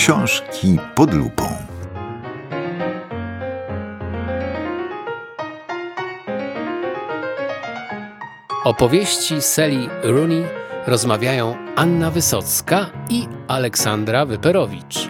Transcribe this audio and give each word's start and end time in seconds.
Książki 0.00 0.78
pod 0.94 1.14
lupą. 1.14 1.44
Opowieści 8.64 9.42
Seli 9.42 9.88
Rooney 10.02 10.44
rozmawiają 10.86 11.56
Anna 11.76 12.10
Wysocka 12.10 12.86
i 13.10 13.28
Aleksandra 13.48 14.26
Wyperowicz. 14.26 15.09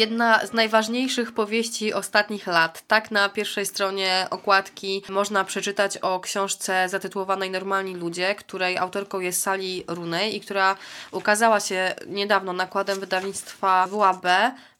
Jedna 0.00 0.46
z 0.46 0.52
najważniejszych 0.52 1.32
powieści 1.32 1.94
ostatnich 1.94 2.46
lat. 2.46 2.82
Tak 2.86 3.10
na 3.10 3.28
pierwszej 3.28 3.66
stronie 3.66 4.26
okładki 4.30 5.02
można 5.08 5.44
przeczytać 5.44 5.96
o 5.98 6.20
książce 6.20 6.88
zatytułowanej 6.88 7.50
Normalni 7.50 7.94
ludzie, 7.94 8.34
której 8.34 8.78
autorką 8.78 9.20
jest 9.20 9.42
Sally 9.42 9.82
Rooney 9.86 10.36
i 10.36 10.40
która 10.40 10.76
ukazała 11.12 11.60
się 11.60 11.94
niedawno 12.06 12.52
nakładem 12.52 13.00
wydawnictwa 13.00 13.86
WAB 13.86 14.26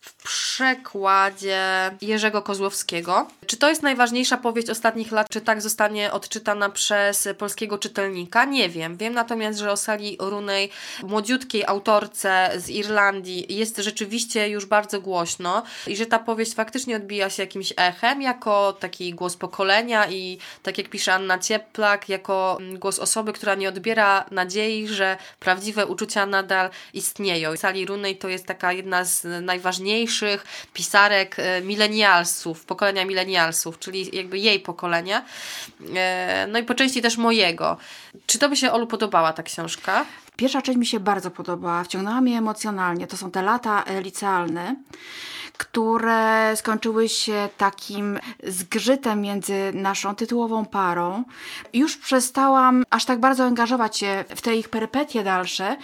w 0.01 0.23
przekładzie 0.23 1.91
Jerzego 2.01 2.43
Kozłowskiego. 2.43 3.29
Czy 3.47 3.57
to 3.57 3.69
jest 3.69 3.83
najważniejsza 3.83 4.37
powieść 4.37 4.71
ostatnich 4.71 5.13
lat, 5.13 5.27
czy 5.31 5.41
tak 5.41 5.63
zostanie 5.63 6.13
odczytana 6.13 6.69
przez 6.71 7.29
polskiego 7.39 7.79
czytelnika? 7.79 8.45
Nie 8.45 8.69
wiem. 8.69 8.97
Wiem 8.97 9.15
natomiast, 9.15 9.59
że 9.59 9.73
o 9.73 9.77
Sali 9.77 10.17
Runej, 10.21 10.71
młodziutkiej 11.03 11.65
autorce 11.67 12.51
z 12.57 12.69
Irlandii, 12.69 13.57
jest 13.57 13.77
rzeczywiście 13.77 14.49
już 14.49 14.67
bardzo 14.67 15.01
głośno 15.01 15.63
i 15.87 15.97
że 15.97 16.07
ta 16.07 16.19
powieść 16.19 16.55
faktycznie 16.55 16.97
odbija 16.97 17.30
się 17.30 17.43
jakimś 17.43 17.73
echem, 17.77 18.23
jako 18.23 18.73
taki 18.73 19.15
głos 19.15 19.37
pokolenia 19.37 20.11
i 20.11 20.39
tak 20.63 20.79
jak 20.79 20.89
pisze 20.89 21.15
Anna 21.15 21.39
Cieplak, 21.39 22.09
jako 22.09 22.59
głos 22.74 22.99
osoby, 22.99 23.33
która 23.33 23.55
nie 23.55 23.69
odbiera 23.69 24.24
nadziei, 24.30 24.89
że 24.89 25.17
prawdziwe 25.41 25.87
uczucia 25.87 26.27
nadal 26.27 26.71
istnieją. 26.95 27.57
Sali 27.57 27.87
Runej 27.87 28.17
to 28.17 28.29
jest 28.29 28.46
taka 28.46 28.73
jedna 28.73 29.05
z 29.05 29.45
najważniejszych 29.45 29.90
najważniejszych 29.91 30.45
pisarek 30.73 31.37
e, 31.38 31.63
milenialsów, 31.63 32.65
pokolenia 32.65 33.05
milenialsów, 33.05 33.79
czyli 33.79 34.16
jakby 34.16 34.38
jej 34.38 34.60
pokolenia. 34.60 35.24
E, 35.96 36.46
no 36.51 36.59
i 36.59 36.63
po 36.63 36.74
części 36.74 37.02
też 37.02 37.16
mojego. 37.16 37.77
Czy 38.27 38.38
to 38.38 38.49
by 38.49 38.57
się 38.57 38.73
Olu 38.73 38.87
podobała 38.87 39.33
ta 39.33 39.43
książka? 39.43 40.05
Pierwsza 40.37 40.63
część 40.63 40.79
mi 40.79 40.87
się 40.87 41.01
bardzo 41.01 41.30
podobała, 41.30 41.85
wciągnęła 41.85 42.21
mnie 42.21 42.38
emocjonalnie. 42.38 43.07
To 43.07 43.16
są 43.16 43.30
te 43.30 43.43
lata 43.43 43.85
e, 43.85 44.02
licealne 44.02 44.77
które 45.59 46.52
skończyły 46.57 47.09
się 47.09 47.49
takim 47.57 48.18
zgrzytem 48.45 49.21
między 49.21 49.73
naszą 49.74 50.15
tytułową 50.15 50.66
parą. 50.66 51.24
Już 51.73 51.96
przestałam 51.96 52.85
aż 52.91 53.05
tak 53.05 53.21
bardzo 53.21 53.45
angażować 53.45 53.99
się 53.99 54.24
w 54.37 54.41
te 54.41 54.57
ich 54.57 54.68
perypetie 54.68 55.24
dalsze 55.24 55.77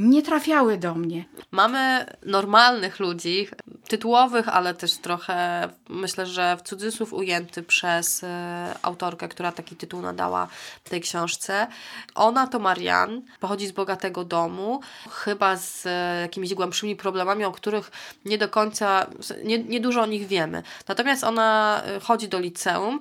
nie 0.00 0.22
trafiały 0.22 0.78
do 0.78 0.94
mnie. 0.94 1.24
Mamy 1.50 2.06
normalnych 2.26 3.00
ludzi, 3.00 3.48
tytułowych, 3.88 4.48
ale 4.48 4.74
też 4.74 4.96
trochę, 4.96 5.68
myślę, 5.88 6.26
że 6.26 6.56
w 6.56 6.62
cudzysłów 6.62 7.12
ujęty 7.12 7.62
przez 7.62 8.24
e, 8.24 8.74
autorkę, 8.82 9.28
która 9.28 9.52
taki 9.52 9.76
tytuł 9.76 10.02
nadała 10.02 10.48
tej 10.84 11.00
książce. 11.00 11.66
Ona 12.14 12.46
to 12.46 12.58
Marian, 12.58 13.22
pochodzi 13.40 13.66
z 13.66 13.72
bogatego 13.72 14.24
domu, 14.24 14.80
chyba 15.10 15.56
z 15.56 15.86
e, 15.86 16.20
jakimiś 16.20 16.54
głębszymi 16.54 16.96
problemami, 16.96 17.44
o 17.44 17.52
których 17.52 17.90
nie 18.24 18.38
do 18.38 18.48
końca, 18.48 19.06
nie, 19.44 19.58
nie 19.58 19.80
dużo 19.80 20.02
o 20.02 20.06
nich 20.06 20.26
wiemy. 20.26 20.62
Natomiast 20.88 21.24
ona 21.24 21.82
e, 21.86 22.00
chodzi 22.00 22.28
do 22.28 22.38
liceum 22.38 23.00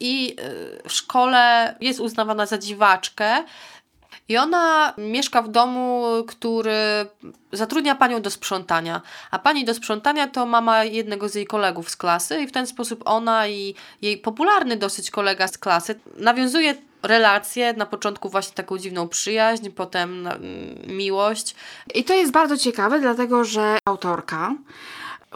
i 0.00 0.36
w 0.88 0.92
szkole 0.92 1.74
jest 1.80 2.00
uznawana 2.00 2.46
za 2.46 2.58
dziwaczkę, 2.58 3.44
i 4.28 4.36
ona 4.36 4.94
mieszka 4.98 5.42
w 5.42 5.48
domu, 5.48 6.04
który 6.28 7.06
zatrudnia 7.52 7.94
panią 7.94 8.22
do 8.22 8.30
sprzątania. 8.30 9.02
A 9.30 9.38
pani 9.38 9.64
do 9.64 9.74
sprzątania 9.74 10.28
to 10.28 10.46
mama 10.46 10.84
jednego 10.84 11.28
z 11.28 11.34
jej 11.34 11.46
kolegów 11.46 11.90
z 11.90 11.96
klasy, 11.96 12.42
i 12.42 12.46
w 12.46 12.52
ten 12.52 12.66
sposób 12.66 13.02
ona 13.04 13.48
i 13.48 13.74
jej 14.02 14.18
popularny 14.18 14.76
dosyć 14.76 15.10
kolega 15.10 15.48
z 15.48 15.58
klasy 15.58 16.00
nawiązuje 16.16 16.74
relacje, 17.02 17.72
na 17.72 17.86
początku 17.86 18.28
właśnie 18.28 18.54
taką 18.54 18.78
dziwną 18.78 19.08
przyjaźń, 19.08 19.70
potem 19.70 20.26
mm, 20.26 20.38
miłość. 20.86 21.54
I 21.94 22.04
to 22.04 22.14
jest 22.14 22.32
bardzo 22.32 22.56
ciekawe, 22.56 23.00
dlatego 23.00 23.44
że 23.44 23.78
autorka 23.84 24.54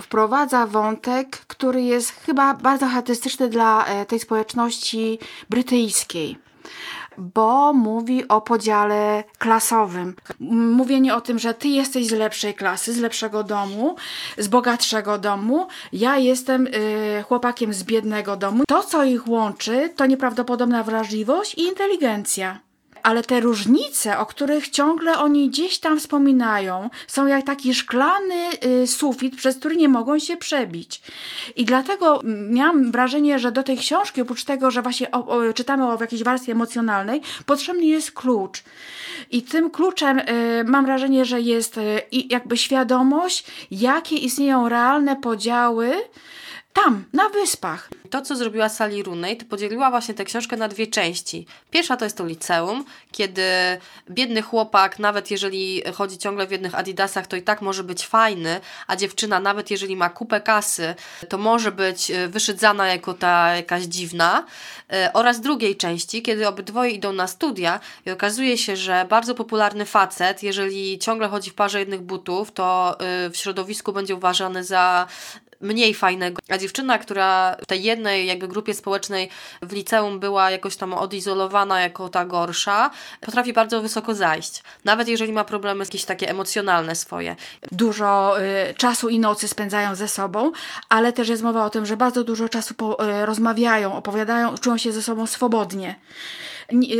wprowadza 0.02 0.66
wątek, 0.66 1.28
który 1.31 1.82
jest 1.82 2.10
chyba 2.10 2.54
bardzo 2.54 2.86
charakterystyczny 2.86 3.48
dla 3.48 3.84
e, 3.84 4.06
tej 4.06 4.20
społeczności 4.20 5.19
brytyjskiej 5.50 6.38
bo 7.18 7.72
mówi 7.72 8.28
o 8.28 8.40
podziale 8.40 9.24
klasowym. 9.38 10.14
Mówienie 10.40 11.14
o 11.14 11.20
tym, 11.20 11.38
że 11.38 11.54
ty 11.54 11.68
jesteś 11.68 12.06
z 12.06 12.12
lepszej 12.12 12.54
klasy, 12.54 12.92
z 12.92 12.98
lepszego 12.98 13.44
domu, 13.44 13.96
z 14.38 14.48
bogatszego 14.48 15.18
domu, 15.18 15.66
ja 15.92 16.16
jestem 16.16 16.66
y, 16.66 17.24
chłopakiem 17.28 17.72
z 17.72 17.84
biednego 17.84 18.36
domu. 18.36 18.64
To, 18.68 18.82
co 18.82 19.04
ich 19.04 19.28
łączy, 19.28 19.92
to 19.96 20.06
nieprawdopodobna 20.06 20.82
wrażliwość 20.82 21.54
i 21.54 21.62
inteligencja 21.62 22.71
ale 23.02 23.22
te 23.22 23.40
różnice, 23.40 24.18
o 24.18 24.26
których 24.26 24.68
ciągle 24.68 25.18
oni 25.18 25.48
gdzieś 25.48 25.78
tam 25.78 26.00
wspominają, 26.00 26.90
są 27.06 27.26
jak 27.26 27.46
taki 27.46 27.74
szklany 27.74 28.50
y, 28.82 28.86
sufit, 28.86 29.36
przez 29.36 29.56
który 29.56 29.76
nie 29.76 29.88
mogą 29.88 30.18
się 30.18 30.36
przebić. 30.36 31.02
I 31.56 31.64
dlatego 31.64 32.20
miałam 32.50 32.92
wrażenie, 32.92 33.38
że 33.38 33.52
do 33.52 33.62
tej 33.62 33.78
książki, 33.78 34.22
oprócz 34.22 34.44
tego, 34.44 34.70
że 34.70 34.82
właśnie 34.82 35.10
o, 35.10 35.26
o, 35.26 35.52
czytamy 35.52 35.88
o 35.88 36.00
jakiejś 36.00 36.22
warstwie 36.22 36.52
emocjonalnej, 36.52 37.20
potrzebny 37.46 37.84
jest 37.84 38.12
klucz. 38.12 38.62
I 39.30 39.42
tym 39.42 39.70
kluczem 39.70 40.19
y, 40.19 40.24
mam 40.66 40.84
wrażenie, 40.84 41.24
że 41.24 41.40
jest 41.40 41.78
y, 41.78 42.02
jakby 42.12 42.56
świadomość, 42.56 43.44
jakie 43.70 44.16
istnieją 44.16 44.69
realne 44.69 45.16
podziały 45.16 45.92
tam, 46.72 47.04
na 47.12 47.28
wyspach. 47.28 47.90
To, 48.12 48.22
co 48.22 48.36
zrobiła 48.36 48.68
Sally 48.68 49.02
Rooney, 49.02 49.36
to 49.36 49.44
podzieliła 49.44 49.90
właśnie 49.90 50.14
tę 50.14 50.24
książkę 50.24 50.56
na 50.56 50.68
dwie 50.68 50.86
części. 50.86 51.46
Pierwsza 51.70 51.96
to 51.96 52.04
jest 52.04 52.16
to 52.16 52.26
liceum, 52.26 52.84
kiedy 53.12 53.42
biedny 54.10 54.42
chłopak, 54.42 54.98
nawet 54.98 55.30
jeżeli 55.30 55.82
chodzi 55.94 56.18
ciągle 56.18 56.46
w 56.46 56.50
jednych 56.50 56.74
adidasach, 56.74 57.26
to 57.26 57.36
i 57.36 57.42
tak 57.42 57.62
może 57.62 57.84
być 57.84 58.06
fajny, 58.06 58.60
a 58.86 58.96
dziewczyna, 58.96 59.40
nawet 59.40 59.70
jeżeli 59.70 59.96
ma 59.96 60.10
kupę 60.10 60.40
kasy, 60.40 60.94
to 61.28 61.38
może 61.38 61.72
być 61.72 62.10
e, 62.10 62.28
wyszydzana 62.28 62.88
jako 62.88 63.14
ta 63.14 63.56
jakaś 63.56 63.82
dziwna. 63.82 64.46
E, 64.92 65.12
oraz 65.12 65.40
drugiej 65.40 65.76
części, 65.76 66.22
kiedy 66.22 66.48
obydwoje 66.48 66.90
idą 66.90 67.12
na 67.12 67.26
studia 67.26 67.80
i 68.06 68.10
okazuje 68.10 68.58
się, 68.58 68.76
że 68.76 69.06
bardzo 69.08 69.34
popularny 69.34 69.84
facet, 69.84 70.42
jeżeli 70.42 70.98
ciągle 70.98 71.28
chodzi 71.28 71.50
w 71.50 71.54
parze 71.54 71.78
jednych 71.78 72.00
butów, 72.00 72.52
to 72.52 72.96
e, 73.00 73.30
w 73.30 73.36
środowisku 73.36 73.92
będzie 73.92 74.14
uważany 74.14 74.64
za 74.64 75.06
mniej 75.62 75.94
fajnego. 75.94 76.42
A 76.48 76.58
dziewczyna, 76.58 76.98
która 76.98 77.56
w 77.62 77.66
tej 77.66 77.82
jednej 78.10 78.26
jakby 78.26 78.48
grupie 78.48 78.74
społecznej 78.74 79.28
w 79.62 79.72
liceum 79.72 80.20
była 80.20 80.50
jakoś 80.50 80.76
tam 80.76 80.94
odizolowana 80.94 81.80
jako 81.80 82.08
ta 82.08 82.24
gorsza, 82.24 82.90
potrafi 83.20 83.52
bardzo 83.52 83.82
wysoko 83.82 84.14
zajść. 84.14 84.62
Nawet 84.84 85.08
jeżeli 85.08 85.32
ma 85.32 85.44
problemy 85.44 85.84
jakieś 85.84 86.04
takie 86.04 86.30
emocjonalne 86.30 86.94
swoje. 86.94 87.36
Dużo 87.72 88.40
y, 88.40 88.74
czasu 88.74 89.08
i 89.08 89.18
nocy 89.18 89.48
spędzają 89.48 89.94
ze 89.94 90.08
sobą, 90.08 90.52
ale 90.88 91.12
też 91.12 91.28
jest 91.28 91.42
mowa 91.42 91.64
o 91.64 91.70
tym, 91.70 91.86
że 91.86 91.96
bardzo 91.96 92.24
dużo 92.24 92.48
czasu 92.48 92.74
po, 92.74 93.04
y, 93.04 93.26
rozmawiają, 93.26 93.94
opowiadają, 93.94 94.58
czują 94.58 94.78
się 94.78 94.92
ze 94.92 95.02
sobą 95.02 95.26
swobodnie 95.26 95.94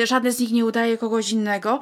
żadne 0.05 0.33
z 0.33 0.41
nich 0.41 0.53
nie 0.53 0.65
udaje 0.65 0.99
kogoś 0.99 1.31
innego, 1.31 1.81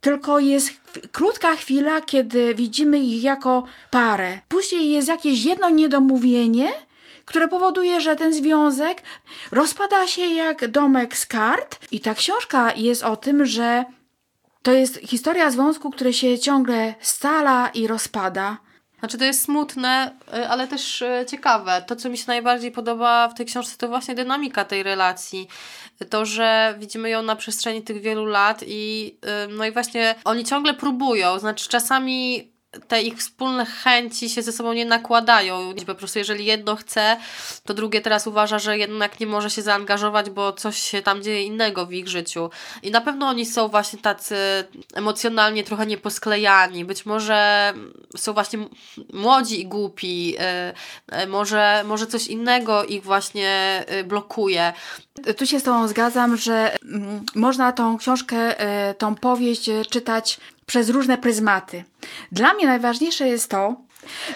tylko 0.00 0.38
jest 0.38 0.70
krótka 1.12 1.56
chwila, 1.56 2.00
kiedy 2.00 2.54
widzimy 2.54 2.98
ich 2.98 3.22
jako 3.22 3.64
parę. 3.90 4.38
Później 4.48 4.90
jest 4.90 5.08
jakieś 5.08 5.44
jedno 5.44 5.70
niedomówienie, 5.70 6.68
które 7.30 7.48
powoduje, 7.48 8.00
że 8.00 8.16
ten 8.16 8.32
związek 8.32 9.02
rozpada 9.52 10.06
się 10.06 10.22
jak 10.26 10.68
domek 10.68 11.16
z 11.16 11.26
kart. 11.26 11.78
I 11.90 12.00
ta 12.00 12.14
książka 12.14 12.72
jest 12.76 13.02
o 13.02 13.16
tym, 13.16 13.46
że 13.46 13.84
to 14.62 14.72
jest 14.72 14.98
historia 14.98 15.50
związku, 15.50 15.90
który 15.90 16.12
się 16.12 16.38
ciągle 16.38 16.94
stala 17.00 17.68
i 17.68 17.86
rozpada. 17.86 18.58
Znaczy 18.98 19.18
to 19.18 19.24
jest 19.24 19.42
smutne, 19.42 20.16
y, 20.34 20.48
ale 20.48 20.68
też 20.68 21.02
y, 21.02 21.26
ciekawe. 21.28 21.84
To, 21.86 21.96
co 21.96 22.08
mi 22.10 22.18
się 22.18 22.24
najbardziej 22.26 22.72
podoba 22.72 23.28
w 23.28 23.34
tej 23.34 23.46
książce, 23.46 23.76
to 23.76 23.88
właśnie 23.88 24.14
dynamika 24.14 24.64
tej 24.64 24.82
relacji. 24.82 25.48
To, 26.10 26.24
że 26.24 26.74
widzimy 26.78 27.10
ją 27.10 27.22
na 27.22 27.36
przestrzeni 27.36 27.82
tych 27.82 28.00
wielu 28.00 28.24
lat 28.24 28.64
i 28.66 29.16
y, 29.46 29.52
no 29.52 29.66
i 29.66 29.72
właśnie 29.72 30.14
oni 30.24 30.44
ciągle 30.44 30.74
próbują, 30.74 31.38
znaczy 31.38 31.68
czasami 31.68 32.50
te 32.88 33.02
ich 33.02 33.18
wspólne 33.18 33.66
chęci 33.66 34.30
się 34.30 34.42
ze 34.42 34.52
sobą 34.52 34.72
nie 34.72 34.84
nakładają. 34.84 35.74
Po 35.86 35.94
prostu 35.94 36.18
jeżeli 36.18 36.44
jedno 36.44 36.76
chce, 36.76 37.16
to 37.64 37.74
drugie 37.74 38.00
teraz 38.00 38.26
uważa, 38.26 38.58
że 38.58 38.78
jednak 38.78 39.20
nie 39.20 39.26
może 39.26 39.50
się 39.50 39.62
zaangażować, 39.62 40.30
bo 40.30 40.52
coś 40.52 40.78
się 40.78 41.02
tam 41.02 41.22
dzieje 41.22 41.42
innego 41.42 41.86
w 41.86 41.92
ich 41.92 42.08
życiu. 42.08 42.50
I 42.82 42.90
na 42.90 43.00
pewno 43.00 43.26
oni 43.26 43.46
są 43.46 43.68
właśnie 43.68 43.98
tacy 43.98 44.36
emocjonalnie 44.94 45.64
trochę 45.64 45.86
nieposklejani. 45.86 46.84
Być 46.84 47.06
może 47.06 47.72
są 48.16 48.32
właśnie 48.32 48.58
młodzi 49.12 49.60
i 49.60 49.66
głupi. 49.66 50.36
Y, 51.10 51.22
y, 51.22 51.26
może, 51.26 51.84
może 51.86 52.06
coś 52.06 52.26
innego 52.26 52.84
ich 52.84 53.02
właśnie 53.02 53.84
y, 54.00 54.04
blokuje. 54.04 54.72
Tu 55.36 55.46
się 55.46 55.60
z 55.60 55.62
Tobą 55.62 55.88
zgadzam, 55.88 56.36
że 56.36 56.78
mm, 56.82 57.24
można 57.34 57.72
tą 57.72 57.98
książkę, 57.98 58.54
tą 58.98 59.14
powieść 59.14 59.70
czytać 59.90 60.40
przez 60.70 60.88
różne 60.88 61.18
pryzmaty. 61.18 61.84
Dla 62.32 62.54
mnie 62.54 62.66
najważniejsze 62.66 63.28
jest 63.28 63.50
to, 63.50 63.76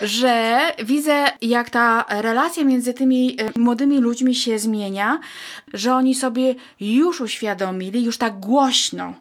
że 0.03 0.61
widzę, 0.85 1.27
jak 1.43 1.71
ta 1.71 2.05
relacja 2.09 2.65
między 2.65 2.95
tymi 2.95 3.37
e, 3.41 3.59
młodymi 3.59 3.99
ludźmi 3.99 4.35
się 4.35 4.59
zmienia, 4.59 5.21
że 5.73 5.95
oni 5.95 6.15
sobie 6.15 6.55
już 6.81 7.21
uświadomili, 7.21 8.05
już 8.05 8.19
tak 8.19 8.41
głośno, 8.41 9.15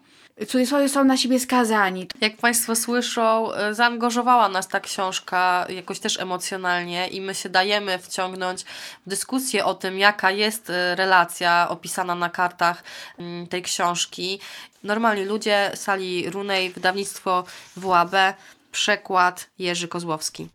cudzysłowie 0.47 0.89
są 0.89 1.03
na 1.03 1.17
siebie 1.17 1.39
skazani. 1.39 2.07
Jak 2.21 2.37
Państwo 2.37 2.75
słyszą, 2.75 3.51
y, 3.53 3.73
zaangażowała 3.73 4.49
nas 4.49 4.67
ta 4.67 4.79
książka 4.79 5.65
jakoś 5.69 5.99
też 5.99 6.19
emocjonalnie 6.19 7.07
i 7.07 7.21
my 7.21 7.35
się 7.35 7.49
dajemy 7.49 7.99
wciągnąć 7.99 8.63
w 9.05 9.09
dyskusję 9.09 9.65
o 9.65 9.73
tym, 9.73 9.97
jaka 9.97 10.31
jest 10.31 10.69
y, 10.69 10.95
relacja 10.95 11.67
opisana 11.69 12.15
na 12.15 12.29
kartach 12.29 12.83
mm, 13.17 13.47
tej 13.47 13.61
książki. 13.61 14.39
Normalni 14.83 15.25
ludzie, 15.25 15.71
sali 15.75 16.29
Runej, 16.29 16.71
wydawnictwo 16.71 17.45
WAB, 17.77 18.11
przekład 18.71 19.49
Jerzy 19.59 19.87
Kozłowski. 19.87 20.49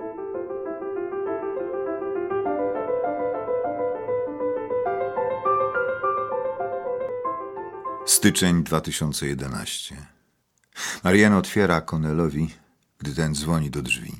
Styczeń 8.07 8.65
2011. 8.65 10.07
Marianne 11.05 11.39
otwiera 11.39 11.81
Conelowi, 11.81 12.55
gdy 12.99 13.15
ten 13.15 13.35
dzwoni 13.35 13.71
do 13.71 13.83
drzwi. 13.83 14.13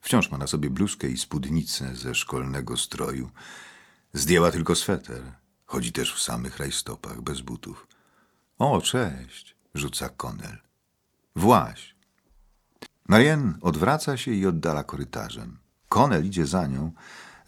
Wciąż 0.00 0.30
ma 0.30 0.38
na 0.38 0.46
sobie 0.46 0.70
bluzkę 0.70 1.08
i 1.08 1.18
spódnicę 1.18 1.96
ze 1.96 2.14
szkolnego 2.14 2.76
stroju. 2.76 3.30
Zdjęła 4.12 4.50
tylko 4.50 4.74
sweter. 4.74 5.22
Chodzi 5.66 5.92
też 5.92 6.14
w 6.14 6.22
samych 6.22 6.58
rajstopach, 6.58 7.20
bez 7.20 7.40
butów. 7.40 7.86
O, 8.60 8.80
cześć, 8.80 9.56
rzuca 9.74 10.08
Konel. 10.08 10.58
Właś. 11.36 11.94
Marianne 13.08 13.54
odwraca 13.60 14.16
się 14.16 14.30
i 14.30 14.46
oddala 14.46 14.84
korytarzem. 14.84 15.58
Konel 15.88 16.26
idzie 16.26 16.46
za 16.46 16.66
nią, 16.66 16.92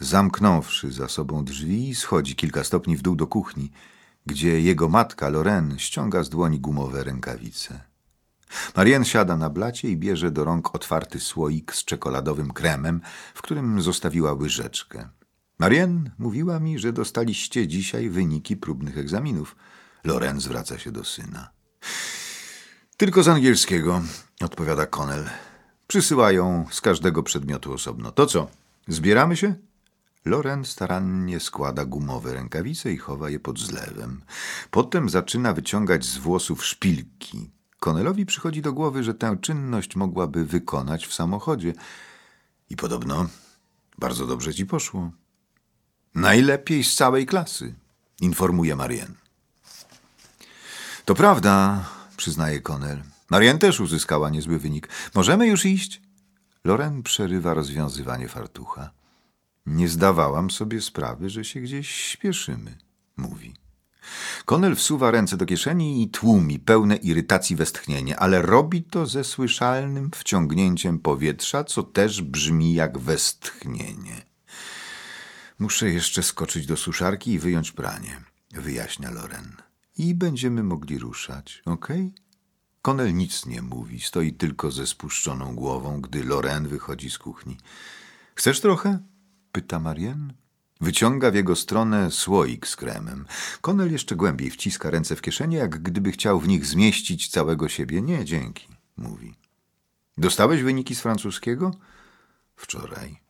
zamknąwszy 0.01 0.93
za 0.93 1.09
sobą 1.09 1.45
drzwi 1.45 1.89
i 1.89 1.95
schodzi 1.95 2.37
kilka 2.37 2.65
stopni 2.65 2.97
w 2.97 3.03
dół 3.03 3.17
do 3.17 3.27
kuchni– 3.27 3.71
gdzie 4.27 4.61
jego 4.61 4.89
matka 4.89 5.29
Lorraine 5.29 5.79
ściąga 5.79 6.25
z 6.25 6.29
dłoni 6.29 6.61
gumowe 6.61 7.05
rękawice. 7.05 7.81
Marianne 8.77 9.05
siada 9.05 9.37
na 9.37 9.51
blacie 9.51 9.89
i 9.89 9.97
bierze 9.97 10.31
do 10.31 10.45
rąk 10.45 10.75
otwarty 10.75 11.21
słoik 11.21 11.75
z 11.75 11.85
czekoladowym 11.85 12.51
kremem, 12.51 13.01
w 13.35 13.43
którym 13.43 13.83
zostawiła 13.83 14.33
łyżeczkę. 14.33 15.09
Marianne 15.59 16.11
mówiła 16.19 16.61
mi, 16.61 16.79
że 16.79 16.93
dostaliście 16.93 17.69
dzisiaj 17.69 18.11
wyniki 18.11 18.57
próbnych 18.57 18.99
egzaminów. 18.99 19.57
Loren 20.05 20.41
zwraca 20.41 20.79
się 20.79 20.93
do 20.93 21.05
syna. 21.05 21.51
Tylko 22.97 23.23
z 23.23 23.29
angielskiego, 23.29 24.03
odpowiada 24.41 24.87
Connell. 24.87 25.31
Przysyłają 25.87 26.67
z 26.71 26.81
każdego 26.81 27.23
przedmiotu 27.23 27.73
osobno. 27.73 28.13
To 28.13 28.27
co, 28.27 28.49
zbieramy 28.89 29.37
się? 29.37 29.55
Loren 30.25 30.65
starannie 30.65 31.41
składa 31.41 31.85
gumowe 31.85 32.35
rękawice 32.35 32.93
i 32.93 32.97
chowa 32.97 33.31
je 33.31 33.41
pod 33.41 33.59
zlewem. 33.59 34.23
Potem 34.71 35.09
zaczyna 35.09 35.53
wyciągać 35.53 36.05
z 36.05 36.19
włosów 36.19 36.65
szpilki. 36.65 37.51
Konelowi 37.81 38.27
przychodzi 38.27 38.63
do 38.63 38.73
głowy, 38.73 39.05
że 39.05 39.15
tę 39.15 39.37
czynność 39.41 39.97
mogłaby 39.97 40.45
wykonać 40.45 41.07
w 41.07 41.15
samochodzie. 41.15 41.73
I 42.71 42.77
podobno 42.77 43.29
bardzo 43.99 44.27
dobrze 44.27 44.55
ci 44.55 44.67
poszło. 44.67 45.11
Najlepiej 46.15 46.85
z 46.85 46.95
całej 46.95 47.27
klasy, 47.27 47.75
informuje 48.21 48.77
Marianne. 48.77 49.23
To 51.05 51.15
prawda, 51.15 51.85
przyznaje 52.17 52.61
Konel. 52.61 53.03
Marianne 53.31 53.59
też 53.59 53.81
uzyskała 53.81 54.31
niezły 54.31 54.59
wynik. 54.59 54.89
Możemy 55.15 55.47
już 55.47 55.67
iść? 55.67 56.03
Loren 56.65 57.03
przerywa 57.03 57.55
rozwiązywanie 57.55 58.29
fartucha. 58.29 58.91
Nie 59.67 59.89
zdawałam 59.89 60.51
sobie 60.51 60.81
sprawy, 60.81 61.31
że 61.31 61.45
się 61.45 61.61
gdzieś 61.61 61.91
śpieszymy, 61.91 62.79
mówi. 63.17 63.55
Konel 64.45 64.77
wsuwa 64.77 65.11
ręce 65.11 65.37
do 65.37 65.47
kieszeni 65.47 66.03
i 66.03 66.11
tłumi 66.11 66.59
pełne 66.59 66.97
irytacji 66.97 67.57
westchnienie, 67.57 68.19
ale 68.19 68.43
robi 68.43 68.83
to 68.83 69.07
ze 69.07 69.25
słyszalnym 69.25 70.11
wciągnięciem 70.15 70.99
powietrza, 70.99 71.65
co 71.65 71.83
też 71.83 72.23
brzmi 72.23 72.75
jak 72.75 72.99
westchnienie. 72.99 74.23
Muszę 75.59 75.91
jeszcze 75.91 76.23
skoczyć 76.23 76.67
do 76.67 76.77
suszarki 76.77 77.33
i 77.33 77.39
wyjąć 77.39 77.73
pranie, 77.73 78.23
wyjaśnia 78.51 79.11
Loren. 79.11 79.57
I 79.99 80.15
będziemy 80.15 80.63
mogli 80.63 80.99
ruszać, 80.99 81.63
okej? 81.67 82.15
Konel 82.83 83.15
nic 83.15 83.47
nie 83.47 83.63
mówi, 83.63 84.01
stoi 84.01 84.33
tylko 84.33 84.71
ze 84.71 84.87
spuszczoną 84.87 85.55
głową, 85.55 86.01
gdy 86.01 86.25
Loren 86.25 86.69
wychodzi 86.69 87.11
z 87.11 87.19
kuchni. 87.19 87.59
Chcesz 88.35 88.61
trochę? 88.61 88.99
pyta 89.53 89.81
Marianne. 89.81 90.35
Wyciąga 90.81 91.31
w 91.31 91.35
jego 91.35 91.57
stronę 91.57 92.11
słoik 92.11 92.67
z 92.67 92.77
kremem. 92.77 93.27
Konel 93.61 93.93
jeszcze 93.93 94.17
głębiej 94.17 94.51
wciska 94.51 94.91
ręce 94.91 95.17
w 95.17 95.23
kieszenie, 95.23 95.57
jak 95.57 95.83
gdyby 95.83 96.13
chciał 96.13 96.41
w 96.41 96.49
nich 96.49 96.67
zmieścić 96.67 97.29
całego 97.29 97.69
siebie. 97.69 98.03
Nie, 98.03 98.25
dzięki, 98.25 98.69
mówi. 98.97 99.35
Dostałeś 100.19 100.63
wyniki 100.63 100.95
z 100.95 101.01
francuskiego? 101.01 101.71
Wczoraj. 102.57 103.21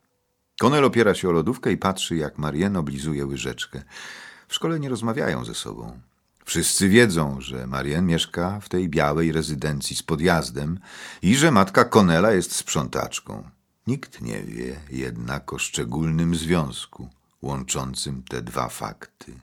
Konel 0.60 0.84
opiera 0.84 1.14
się 1.14 1.28
o 1.28 1.32
lodówkę 1.32 1.72
i 1.72 1.76
patrzy, 1.76 2.16
jak 2.16 2.38
Marianne 2.38 2.78
oblizuje 2.78 3.26
łyżeczkę. 3.26 3.82
W 4.48 4.54
szkole 4.54 4.80
nie 4.80 4.88
rozmawiają 4.88 5.44
ze 5.44 5.54
sobą. 5.54 6.00
Wszyscy 6.44 6.88
wiedzą, 6.88 7.40
że 7.40 7.66
Marianne 7.66 8.12
mieszka 8.12 8.60
w 8.60 8.68
tej 8.68 8.88
białej 8.88 9.32
rezydencji 9.32 9.96
z 9.96 10.02
podjazdem 10.02 10.78
i 11.22 11.36
że 11.36 11.50
matka 11.50 11.84
Konela 11.84 12.32
jest 12.32 12.54
sprzątaczką. 12.54 13.50
Nikt 13.86 14.20
nie 14.20 14.42
wie 14.42 14.80
jednak 14.90 15.52
o 15.52 15.58
szczególnym 15.58 16.34
związku 16.34 17.08
łączącym 17.42 18.22
te 18.22 18.42
dwa 18.42 18.68
fakty. 18.68 19.34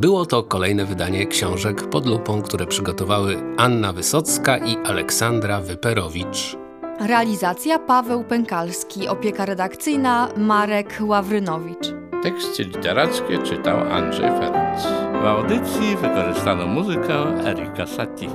Było 0.00 0.26
to 0.26 0.42
kolejne 0.42 0.84
wydanie 0.84 1.26
książek 1.26 1.90
pod 1.90 2.06
lupą, 2.06 2.42
które 2.42 2.66
przygotowały 2.66 3.36
Anna 3.56 3.92
Wysocka 3.92 4.58
i 4.58 4.76
Aleksandra 4.76 5.60
Wyperowicz. 5.60 6.56
Realizacja 7.00 7.78
Paweł 7.78 8.24
Pękalski, 8.24 9.08
opieka 9.08 9.46
redakcyjna 9.46 10.28
Marek 10.36 10.98
Ławrynowicz. 11.00 11.94
Teksty 12.22 12.64
literackie 12.64 13.38
czytał 13.38 13.78
Andrzej 13.92 14.30
Ferenc. 14.30 14.82
W 15.22 15.26
audycji 15.26 15.96
wykorzystano 15.96 16.66
muzykę 16.66 17.44
Erika 17.46 17.86
Satie. 17.86 18.28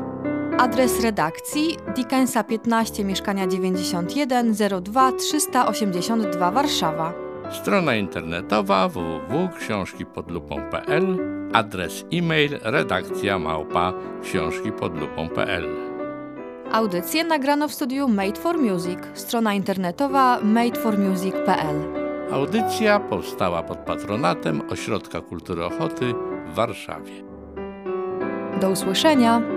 Adres 0.58 1.02
redakcji 1.04 1.78
Dickensa 1.96 2.44
15 2.44 3.04
mieszkania 3.04 3.48
91 3.48 4.56
02 4.82 5.12
382 5.12 6.52
Warszawa. 6.52 7.25
Strona 7.52 7.96
internetowa 7.96 8.88
www.książkipodlupą.pl 8.88 11.18
Adres 11.54 12.06
e-mail 12.14 12.60
redakcja 12.64 13.40
małpa 13.40 13.94
książkipodlupą.pl 14.24 15.66
Audycję 16.72 17.24
nagrano 17.24 17.68
w 17.68 17.74
studiu 17.74 18.08
Made 18.08 18.40
for 18.40 18.58
Music, 18.58 19.00
strona 19.14 19.54
internetowa 19.54 20.40
madeformusic.pl. 20.44 21.76
Audycja 22.32 23.00
powstała 23.00 23.64
pod 23.64 23.78
patronatem 23.78 24.62
Ośrodka 24.70 25.22
Kultury 25.22 25.66
Ochoty 25.66 26.14
w 26.46 26.54
Warszawie. 26.54 27.14
Do 28.62 28.70
usłyszenia! 28.70 29.55